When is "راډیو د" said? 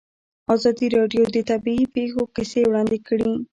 0.97-1.37